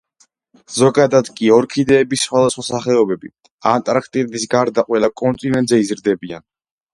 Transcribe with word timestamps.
ზოგადად 0.75 1.27
კი 1.39 1.51
ორქიდეების 1.57 2.23
სხვადასხვა 2.29 2.65
სახეობები 2.69 3.29
ანტარქტიდის 3.73 4.47
გარდა 4.55 4.87
ყველა 4.89 5.13
კონტინენტზე 5.23 5.81
იზრდებიან. 5.85 6.47